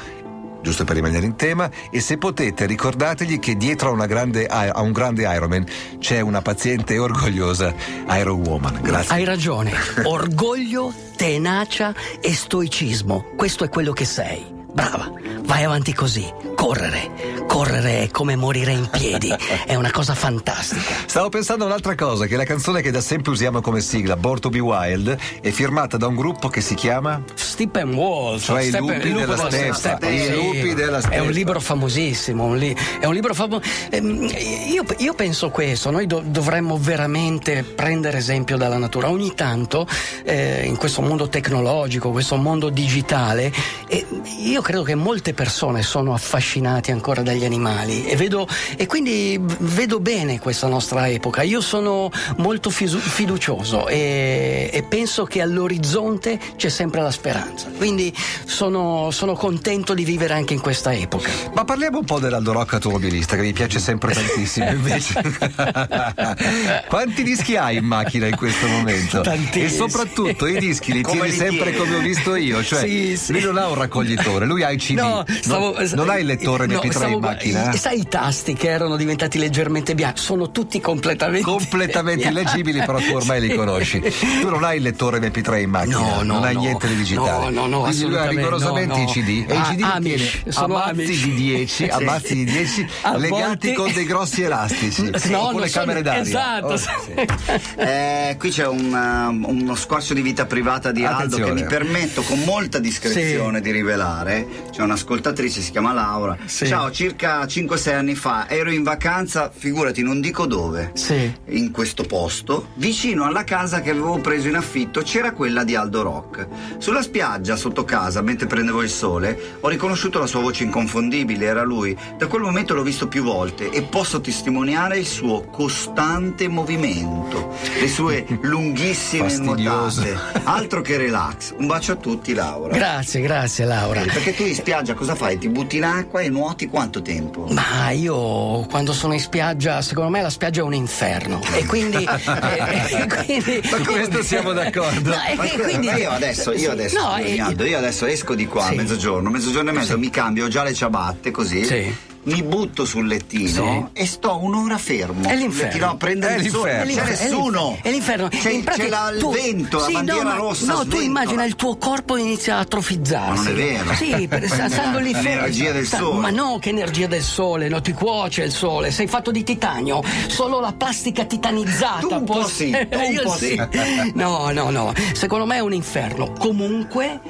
giusto 0.67 0.83
per 0.83 0.95
rimanere 0.95 1.25
in 1.25 1.37
tema, 1.37 1.69
e 1.89 2.01
se 2.01 2.17
potete 2.17 2.65
ricordategli 2.65 3.39
che 3.39 3.55
dietro 3.55 3.93
a, 3.93 4.05
grande, 4.05 4.45
a 4.45 4.81
un 4.81 4.91
grande 4.91 5.23
Ironman 5.23 5.65
c'è 5.99 6.19
una 6.19 6.41
paziente 6.41 6.97
orgogliosa 6.99 7.73
Iron 8.19 8.41
Woman. 8.45 8.79
Grazie. 8.81 9.15
Hai 9.15 9.23
ragione. 9.23 9.71
Orgoglio, 10.03 10.93
tenacia 11.15 11.93
e 12.19 12.33
stoicismo. 12.33 13.27
Questo 13.37 13.63
è 13.63 13.69
quello 13.69 13.93
che 13.93 14.05
sei. 14.05 14.56
Brava, 14.77 15.11
vai 15.45 15.63
avanti 15.63 15.91
così. 15.91 16.31
Correre. 16.53 17.45
Correre 17.47 18.03
è 18.03 18.11
come 18.11 18.35
morire 18.35 18.73
in 18.73 18.87
piedi. 18.91 19.33
È 19.65 19.73
una 19.73 19.89
cosa 19.89 20.13
fantastica. 20.13 20.93
Stavo 21.07 21.29
pensando 21.29 21.63
a 21.63 21.67
un'altra 21.67 21.95
cosa, 21.95 22.27
che 22.27 22.35
la 22.35 22.43
canzone 22.43 22.83
che 22.83 22.91
da 22.91 23.01
sempre 23.01 23.31
usiamo 23.31 23.59
come 23.61 23.81
sigla, 23.81 24.15
Born 24.15 24.39
to 24.39 24.49
Be 24.49 24.59
Wild, 24.59 25.17
è 25.41 25.49
firmata 25.49 25.97
da 25.97 26.05
un 26.05 26.15
gruppo 26.15 26.49
che 26.49 26.61
si 26.61 26.75
chiama 26.75 27.19
Steppenwolf. 27.33 28.43
Cioè 28.43 28.61
i 28.61 28.71
lupi 28.77 29.13
della 29.13 29.33
lupo- 29.33 29.49
steppa, 29.49 30.09
i 30.09 30.19
sì. 30.19 30.35
lupi 30.35 30.73
della 30.75 30.99
steppa. 30.99 31.15
È 31.15 31.19
un 31.21 31.31
libro 31.31 31.59
famosissimo. 31.59 32.43
un 32.43 32.57
li- 32.59 32.77
è 32.99 33.05
un 33.05 33.13
libro 33.15 33.33
famo- 33.33 33.59
ehm, 33.89 34.29
io, 34.71 34.85
io 34.97 35.13
penso 35.15 35.49
questo: 35.49 35.89
noi 35.89 36.05
do- 36.05 36.21
dovremmo 36.23 36.77
veramente 36.77 37.63
prendere 37.63 38.19
esempio 38.19 38.57
dalla 38.57 38.77
natura. 38.77 39.09
Ogni 39.09 39.33
tanto, 39.33 39.87
eh, 40.23 40.65
in 40.65 40.75
questo 40.77 41.01
mondo 41.01 41.29
tecnologico, 41.29 42.11
questo 42.11 42.35
mondo 42.35 42.69
digitale, 42.69 43.51
eh, 43.87 44.05
io 44.43 44.61
credo 44.67 44.83
che 44.83 44.95
molte 44.95 45.33
persone 45.33 45.81
sono 45.81 46.13
affascinate 46.13 46.91
ancora 46.91 47.21
dagli 47.21 47.45
animali 47.45 48.05
e, 48.05 48.17
vedo, 48.17 48.45
e 48.75 48.85
quindi 48.85 49.39
vedo 49.59 50.01
bene 50.01 50.39
questa 50.41 50.67
nostra 50.67 51.07
epoca. 51.07 51.41
Io 51.41 51.61
sono 51.61 52.11
molto 52.39 52.69
fisu- 52.69 52.99
fiducioso 52.99 53.87
e, 53.87 54.69
e 54.73 54.83
penso 54.83 55.23
che 55.23 55.39
all'orizzonte 55.39 56.37
c'è 56.57 56.67
sempre 56.67 57.01
la 57.01 57.11
speranza. 57.11 57.69
Quindi 57.77 58.13
sono, 58.43 59.09
sono 59.11 59.35
contento 59.35 59.93
di 59.93 60.03
vivere 60.03 60.33
anche 60.33 60.53
in 60.53 60.59
questa 60.59 60.93
epoca. 60.93 61.31
Ma 61.53 61.63
parliamo 61.63 61.99
un 61.99 62.05
po' 62.05 62.19
dell'Aldo 62.19 62.51
Rock 62.51 62.73
automobilista 62.73 63.37
che 63.37 63.43
mi 63.43 63.53
piace 63.53 63.79
sempre 63.79 64.13
tantissimo 64.13 64.69
invece. 64.69 65.13
Quanti 66.89 67.23
dischi 67.23 67.55
hai 67.55 67.77
in 67.77 67.85
macchina 67.85 68.27
in 68.27 68.35
questo 68.35 68.67
momento? 68.67 69.21
Tantissimi. 69.21 69.63
E 69.63 69.69
soprattutto 69.69 70.45
i 70.45 70.59
dischi 70.59 70.91
li 70.91 71.03
Come 71.03 71.19
tieni 71.21 71.31
li 71.31 71.37
sempre 71.37 71.71
tieni? 71.71 71.77
come 71.77 71.95
ho 71.95 72.01
visto 72.01 72.35
io, 72.35 72.61
cioè 72.61 72.81
Sì, 72.85 73.15
sì. 73.15 73.31
lui 73.31 73.41
non 73.43 73.57
ha 73.57 73.67
un 73.69 73.75
raccoglitore, 73.75 74.45
lui 74.45 74.55
ha 74.63 74.71
i 74.71 74.77
CD. 74.77 74.97
No, 74.97 75.25
stavo- 75.41 75.73
non, 75.77 75.89
non 75.95 76.09
hai 76.09 76.21
il 76.21 76.25
lettore 76.27 76.65
no, 76.65 76.79
MP3 76.79 76.91
stavo- 76.91 77.13
in 77.13 77.19
macchina? 77.19 77.71
i- 77.71 77.77
Sai 77.77 77.99
i 77.99 78.07
tasti 78.07 78.53
che 78.53 78.69
erano 78.69 78.95
diventati 78.95 79.37
leggermente 79.37 79.93
bianchi? 79.95 80.21
Sono 80.21 80.51
tutti 80.51 80.79
completamente 80.79 81.45
completamente 81.49 82.27
illeggibili, 82.27 82.79
però 82.79 82.97
tu 82.99 83.13
ormai 83.15 83.41
li 83.41 83.53
conosci. 83.55 83.99
Tu 84.41 84.49
non 84.49 84.63
hai 84.63 84.77
il 84.77 84.83
lettore 84.83 85.19
MP3 85.19 85.61
in 85.61 85.69
macchina, 85.69 85.97
No, 85.99 86.15
no, 86.21 86.33
non 86.33 86.43
hai 86.43 86.53
no. 86.53 86.59
niente 86.61 86.87
di 86.87 86.95
digitale. 86.95 87.49
No, 87.49 87.61
no, 87.61 87.67
no, 87.67 87.81
Quindi 87.83 88.05
lui 88.05 88.17
ha 88.17 88.25
rigorosamente 88.27 88.93
no, 88.95 89.03
no. 89.03 89.03
i 89.03 89.11
CD 89.11 89.27
e 89.47 89.53
i 89.53 89.57
Ah, 89.57 89.63
CD 89.63 89.77
li 89.77 89.83
Amish, 89.83 90.47
sono 90.49 90.73
mazzi 90.75 90.89
Amish. 90.91 91.23
di 91.23 91.33
10, 91.33 91.87
a 91.89 91.97
Sì. 91.97 92.03
mazzi 92.03 92.33
di 92.35 92.43
10 92.45 92.87
A 93.01 93.17
legati 93.17 93.73
con 93.73 93.91
dei 93.93 94.05
grossi 94.05 94.41
elastici, 94.41 95.11
No, 95.29 95.49
con 95.51 95.61
le 95.61 95.69
camere 95.69 96.01
d'aria. 96.01 96.21
Esatto. 96.21 96.73
Oh. 96.73 97.81
Eh, 97.81 98.35
qui 98.39 98.49
c'è 98.49 98.67
um, 98.67 99.45
uno 99.47 99.75
scorcio 99.75 100.13
di 100.13 100.21
vita 100.21 100.45
privata 100.45 100.91
di 100.91 101.05
Aldo 101.05 101.37
che 101.37 101.51
mi 101.51 101.63
permetto 101.65 102.21
con 102.21 102.39
molta 102.43 102.79
discrezione 102.79 103.61
di 103.61 103.71
rivelare. 103.71 104.46
C'è 104.71 104.81
un'ascoltatrice, 104.81 105.61
si 105.61 105.71
chiama 105.71 105.93
Laura. 105.93 106.37
Sì. 106.45 106.67
Ciao, 106.67 106.91
circa 106.91 107.43
5-6 107.43 107.93
anni 107.93 108.15
fa 108.15 108.49
ero 108.49 108.71
in 108.71 108.83
vacanza, 108.83 109.51
figurati, 109.53 110.01
non 110.03 110.21
dico 110.21 110.45
dove. 110.45 110.91
Sì. 110.93 111.31
In 111.47 111.71
questo 111.71 112.03
posto, 112.03 112.69
vicino 112.75 113.25
alla 113.25 113.43
casa 113.43 113.81
che 113.81 113.89
avevo 113.91 114.19
preso 114.19 114.47
in 114.47 114.55
affitto, 114.55 115.01
c'era 115.01 115.31
quella 115.31 115.63
di 115.63 115.75
Aldo 115.75 116.01
Rock. 116.01 116.47
Sulla 116.77 117.01
spiaggia, 117.01 117.55
sotto 117.55 117.83
casa, 117.83 118.21
mentre 118.21 118.47
prendevo 118.47 118.81
il 118.81 118.89
sole, 118.89 119.57
ho 119.59 119.67
riconosciuto 119.67 120.19
la 120.19 120.27
sua 120.27 120.41
voce 120.41 120.63
inconfondibile, 120.63 121.45
era 121.45 121.63
lui. 121.63 121.97
Da 122.17 122.27
quel 122.27 122.41
momento 122.41 122.73
l'ho 122.73 122.83
visto 122.83 123.07
più 123.07 123.23
volte 123.23 123.69
e 123.69 123.83
posso 123.83 124.21
testimoniare 124.21 124.97
il 124.97 125.05
suo 125.05 125.45
costante 125.51 126.47
movimento, 126.47 127.53
le 127.79 127.87
sue 127.87 128.25
lunghissime 128.41 129.35
nuotate. 129.37 130.15
Altro 130.43 130.81
che 130.81 130.97
relax. 130.97 131.53
Un 131.57 131.67
bacio 131.67 131.93
a 131.93 131.95
tutti, 131.95 132.33
Laura. 132.33 132.75
Grazie, 132.75 133.21
grazie 133.21 133.65
Laura. 133.65 134.01
Perché 134.01 134.26
tu 134.35 134.43
in 134.43 134.53
spiaggia 134.55 134.93
cosa 134.93 135.15
fai? 135.15 135.37
Ti 135.37 135.49
butti 135.49 135.77
in 135.77 135.83
acqua 135.83 136.21
e 136.21 136.29
nuoti 136.29 136.67
quanto 136.67 137.01
tempo? 137.01 137.47
Ma 137.49 137.89
io 137.91 138.65
quando 138.69 138.93
sono 138.93 139.13
in 139.13 139.19
spiaggia, 139.19 139.81
secondo 139.81 140.09
me 140.09 140.21
la 140.21 140.29
spiaggia 140.29 140.61
è 140.61 140.63
un 140.63 140.73
inferno. 140.73 141.39
E 141.53 141.65
quindi. 141.65 142.03
e- 142.07 142.07
e 142.07 143.07
quindi- 143.07 143.61
Ma 143.71 143.77
questo 143.85 144.23
siamo 144.23 144.53
d'accordo. 144.53 145.09
No, 145.09 145.15
e 145.29 145.35
Ma 145.35 145.47
scusa, 145.47 145.63
quindi- 145.63 145.87
ma 145.87 145.95
io 145.97 146.09
adesso, 146.11 146.51
io 146.53 146.71
adesso, 146.71 146.99
No, 146.99 147.17
e- 147.17 147.33
io 147.35 147.77
adesso 147.77 148.05
esco 148.05 148.35
di 148.35 148.45
qua 148.47 148.65
a 148.65 148.69
Sì. 148.69 148.75
mezzogiorno, 148.75 149.29
mezzogiorno 149.29 149.69
e 149.69 149.73
mezzo, 149.73 149.97
mi 149.97 150.09
cambio, 150.09 150.45
ho 150.45 150.49
già 150.49 150.63
le 150.63 150.73
ciabatte 150.73 151.31
così. 151.31 151.63
Sì. 151.65 151.95
Mi 152.27 152.43
butto 152.43 152.83
sul 152.83 153.07
lettino 153.07 153.89
e 153.93 154.05
sto 154.05 154.37
un'ora 154.43 154.77
fermo. 154.77 155.29
È 155.29 155.33
l'inferno. 155.35 155.67
lettino 155.71 155.89
a 155.91 155.95
prendere 155.95 156.35
È 156.35 156.39
il 156.39 156.49
sole. 156.49 156.83
l'inferno. 156.85 157.15
C'è 157.15 157.23
nessuno. 157.23 157.77
È 157.81 157.89
l'inferno. 157.89 158.27
C'è, 158.27 158.49
In 158.51 158.63
c'è 158.65 158.87
la- 158.89 159.11
il 159.13 159.19
tu- 159.19 159.31
vento, 159.31 159.79
sì, 159.79 159.91
la 159.93 160.01
bandiera 160.03 160.33
no, 160.33 160.35
rossa. 160.35 160.65
No, 160.65 160.73
tu 160.73 160.79
sventola. 160.81 161.03
immagina 161.03 161.45
il 161.45 161.55
tuo 161.55 161.77
corpo 161.77 162.17
inizia 162.17 162.57
a 162.57 162.59
atrofizzarsi. 162.59 163.43
Ma 163.43 163.43
non 163.43 163.47
è 163.47 163.53
vero. 163.53 163.93
Sì, 163.93 164.27
per, 164.27 164.45
stando 164.49 164.99
lì 164.99 165.13
fermo. 165.13 165.29
L'energia 165.29 165.71
del 165.71 165.85
sta- 165.85 165.97
sole. 165.99 166.19
Ma 166.19 166.29
no, 166.29 166.57
che 166.59 166.69
energia 166.69 167.07
del 167.07 167.23
sole, 167.23 167.69
no, 167.69 167.79
ti 167.81 167.93
cuoce 167.93 168.43
il 168.43 168.51
sole. 168.51 168.91
Sei 168.91 169.07
fatto 169.07 169.31
di 169.31 169.43
titanio. 169.43 170.03
Solo 170.27 170.59
la 170.59 170.73
plastica 170.73 171.23
titanizzata. 171.23 171.99
Tu 171.99 172.13
un 172.13 172.23
può- 172.25 172.41
po' 172.41 172.47
sì, 172.47 172.71
tu 172.89 172.97
un 172.99 173.19
po' 173.23 173.35
sì. 173.37 173.47
sì. 173.71 174.11
No, 174.15 174.51
no, 174.51 174.69
no. 174.69 174.91
Secondo 175.13 175.45
me 175.45 175.55
è 175.55 175.59
un 175.59 175.71
inferno. 175.73 176.33
Comunque, 176.37 177.21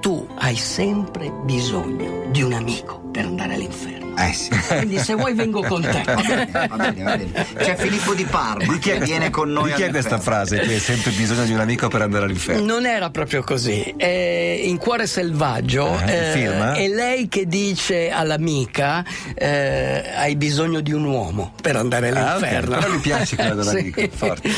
tu 0.00 0.28
hai 0.36 0.54
sempre 0.54 1.32
bisogno 1.42 2.26
di 2.30 2.42
un 2.42 2.52
amico 2.52 3.00
per 3.10 3.24
andare 3.24 3.54
all'inferno. 3.54 4.03
Eh 4.16 4.32
sì. 4.32 4.48
Quindi 4.68 4.98
se 4.98 5.14
vuoi 5.14 5.34
vengo 5.34 5.62
con 5.62 5.82
te. 5.82 6.02
Va 6.14 6.22
bene, 6.22 6.48
va 6.68 6.76
bene, 6.76 7.02
va 7.02 7.16
bene. 7.16 7.46
C'è 7.56 7.74
Filippo 7.76 8.14
di 8.14 8.24
Parma 8.24 8.72
Di 8.72 8.78
chi 8.78 8.90
è, 8.90 8.98
che 8.98 9.04
viene 9.04 9.30
con 9.30 9.50
noi 9.50 9.70
di 9.70 9.74
chi 9.74 9.82
è 9.82 9.86
all'inferno. 9.86 10.08
questa 10.18 10.18
frase? 10.18 10.58
Che 10.60 10.72
hai 10.72 10.78
sempre 10.78 11.10
bisogno 11.12 11.44
di 11.44 11.52
un 11.52 11.60
amico 11.60 11.88
per 11.88 12.02
andare 12.02 12.24
all'inferno. 12.24 12.64
Non 12.64 12.86
era 12.86 13.10
proprio 13.10 13.42
così. 13.42 13.94
Eh, 13.96 14.62
in 14.64 14.76
Cuore 14.78 15.06
Selvaggio 15.06 15.98
Eh, 16.06 16.30
film, 16.32 16.62
eh? 16.62 16.74
è 16.84 16.88
lei 16.88 17.28
che 17.28 17.46
dice 17.46 18.10
all'amica 18.10 19.04
eh, 19.34 20.04
hai 20.16 20.36
bisogno 20.36 20.80
di 20.80 20.92
un 20.92 21.04
uomo 21.04 21.52
per 21.60 21.76
andare 21.76 22.08
Ah, 22.10 22.36
ok, 22.36 22.42
all'inferno. 22.42 22.78
Però 22.78 22.92
mi 22.92 22.98
piace 23.00 23.36
quella 23.36 23.54
dell'amico. 23.54 24.00
Sì. 24.04 24.10
forte. 24.14 24.50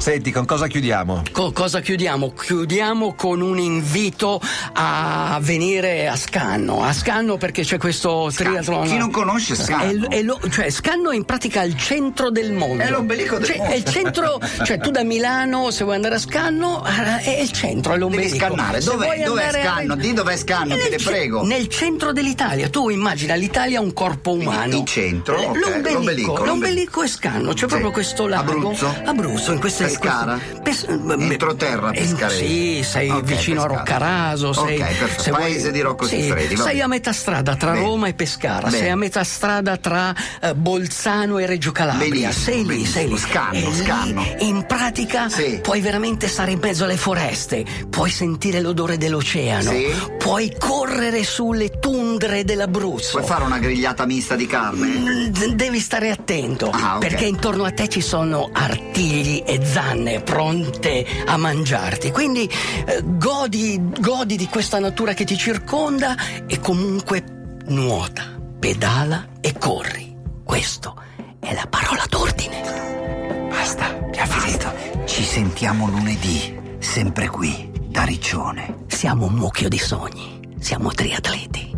Senti, 0.00 0.30
con 0.32 0.46
cosa 0.46 0.66
chiudiamo? 0.66 1.24
Co- 1.30 1.52
cosa 1.52 1.80
chiudiamo? 1.80 2.32
Chiudiamo 2.32 3.12
con 3.14 3.42
un 3.42 3.58
invito 3.58 4.40
a 4.72 5.38
venire 5.42 6.08
a 6.08 6.16
Scanno. 6.16 6.82
A 6.82 6.94
Scanno 6.94 7.36
perché 7.36 7.62
c'è 7.64 7.76
questo 7.76 8.30
Scanno. 8.30 8.50
triathlon. 8.62 8.86
Chi 8.86 8.96
non 8.96 9.10
conosce 9.10 9.54
Scanno? 9.54 10.08
È, 10.08 10.16
è 10.16 10.22
lo- 10.22 10.40
cioè, 10.50 10.70
Scanno 10.70 11.10
è 11.10 11.16
in 11.16 11.24
pratica 11.26 11.62
il 11.64 11.76
centro 11.76 12.30
del 12.30 12.52
mondo. 12.52 12.82
È 12.82 12.88
l'ombelico 12.88 13.36
del 13.36 13.46
Cioè, 13.46 13.56
mondo. 13.58 13.72
È 13.74 13.76
il 13.76 13.84
centro, 13.84 14.40
cioè 14.64 14.78
tu 14.78 14.90
da 14.90 15.04
Milano, 15.04 15.70
se 15.70 15.84
vuoi 15.84 15.96
andare 15.96 16.14
a 16.14 16.18
Scanno, 16.18 16.82
eh, 16.86 17.20
è 17.36 17.40
il 17.42 17.52
centro, 17.52 17.92
è 17.92 17.98
l'ombelico. 17.98 18.28
Devi 18.32 18.38
scannare. 18.40 18.80
Dov'è- 18.80 19.22
dov'è 19.22 19.50
Scanno? 19.52 19.94
Di 19.96 20.12
dov'è 20.14 20.36
Scanno, 20.38 20.74
ne 20.76 20.96
ce- 20.98 21.04
prego. 21.10 21.44
Nel 21.44 21.68
centro 21.68 22.12
dell'Italia. 22.12 22.70
Tu 22.70 22.88
immagina 22.88 23.34
l'Italia 23.34 23.82
un 23.82 23.92
corpo 23.92 24.32
umano. 24.32 24.76
in 24.76 24.86
centro, 24.86 25.36
L- 25.36 25.44
ok. 25.44 25.56
L'ombelico, 25.58 25.92
L'ombelico, 25.92 26.44
l'ombelico 26.46 27.02
è 27.02 27.06
Scanno, 27.06 27.50
c'è 27.52 27.58
Sì. 27.58 27.66
proprio 27.66 27.90
questo 27.90 28.26
lago. 28.26 28.50
Abruzzo? 28.52 28.94
Abruzzo, 29.04 29.52
in 29.52 29.60
queste 29.60 29.88
Pescara? 29.98 30.38
Pes- 30.62 30.86
Entroterra 30.88 31.90
eh, 31.90 32.00
Pescarese. 32.00 32.46
Sì, 32.46 32.82
sei 32.84 33.10
Ok, 33.10 33.22
vicino 33.22 33.62
Pescara. 33.62 33.74
a 33.74 33.78
Roccaraso. 33.78 34.52
Sei, 34.52 34.78
perfetto. 34.78 35.22
se 35.22 35.30
vuoi- 35.30 35.42
Paese 35.42 35.70
di 35.72 35.80
Rocco 35.80 36.04
sì, 36.06 36.20
Siffredi, 36.22 36.56
Sei 36.56 36.66
bene. 36.66 36.82
a 36.82 36.86
metà 36.86 37.12
strada 37.12 37.56
tra 37.56 37.72
Bene. 37.72 37.84
Roma 37.84 38.08
e 38.08 38.14
Pescara, 38.14 38.66
Bene. 38.68 38.76
sei 38.78 38.90
a 38.90 38.96
metà 38.96 39.24
strada 39.24 39.76
tra 39.76 40.14
eh, 40.40 40.54
Bolzano 40.54 41.38
e 41.38 41.46
Reggio 41.46 41.72
Calabria. 41.72 42.08
Benissimo, 42.08 42.32
sei 42.32 42.64
lì, 42.66 42.84
sei 42.86 43.08
lì. 43.08 43.16
Scanno, 43.18 43.54
e 43.54 43.60
lì, 43.60 43.74
scanno. 43.74 44.24
in 44.40 44.64
pratica 44.66 45.28
Sì. 45.28 45.58
puoi 45.62 45.80
veramente 45.80 46.28
stare 46.28 46.52
in 46.52 46.58
mezzo 46.60 46.84
alle 46.84 46.96
foreste, 46.96 47.64
puoi 47.88 48.10
sentire 48.10 48.60
l'odore 48.60 48.96
dell'oceano, 48.98 49.70
Sì. 49.70 49.86
puoi 50.18 50.54
correre 50.58 51.22
sulle 51.24 51.78
tundre 51.80 52.44
dell'Abruzzo. 52.44 53.12
Puoi 53.18 53.24
fare 53.24 53.44
una 53.44 53.58
grigliata 53.58 54.04
mista 54.06 54.34
di 54.36 54.46
carne? 54.46 54.86
Mm, 54.86 55.26
Devi 55.54 55.80
stare 55.80 56.10
attento 56.10 56.70
Ah, 56.70 56.96
ok. 56.96 56.98
perché 57.00 57.24
intorno 57.24 57.64
a 57.64 57.70
te 57.70 57.88
ci 57.88 58.00
sono 58.00 58.50
artigli 58.52 59.42
e 59.46 59.60
zanne 59.64 59.79
zanne 59.80 60.20
pronte 60.20 61.06
a 61.24 61.36
mangiarti. 61.38 62.10
Quindi 62.10 62.48
eh, 62.84 63.00
godi, 63.02 63.80
godi 63.98 64.36
di 64.36 64.46
questa 64.46 64.78
natura 64.78 65.14
che 65.14 65.24
ti 65.24 65.36
circonda 65.38 66.14
e 66.46 66.60
comunque 66.60 67.24
nuota, 67.66 68.38
pedala 68.58 69.28
e 69.40 69.54
corri. 69.58 70.14
Questo 70.44 71.02
è 71.40 71.54
la 71.54 71.66
parola 71.68 72.04
d'ordine. 72.08 73.48
Basta, 73.48 73.86
abbiamo 73.86 74.30
finito. 74.32 74.72
Ci 75.06 75.22
sentiamo 75.22 75.88
lunedì, 75.88 76.58
sempre 76.78 77.28
qui, 77.28 77.70
da 77.86 78.04
Riccione. 78.04 78.84
Siamo 78.86 79.26
un 79.26 79.32
mucchio 79.32 79.68
di 79.68 79.78
sogni, 79.78 80.40
siamo 80.60 80.90
triatleti. 80.90 81.72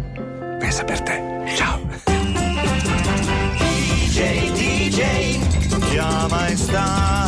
Pensa 0.58 0.82
per 0.84 1.00
te. 1.02 1.54
Ciao. 1.54 1.80
DJ, 3.58 4.50
DJ, 4.52 5.88
chiama 5.90 6.46
e 6.48 6.56
sta. 6.56 7.21